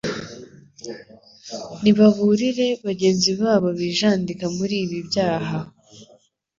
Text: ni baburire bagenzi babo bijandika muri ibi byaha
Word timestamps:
ni 1.81 1.91
baburire 1.97 2.67
bagenzi 2.85 3.31
babo 3.41 3.67
bijandika 3.79 4.45
muri 4.57 4.75
ibi 4.83 4.99
byaha 5.07 5.59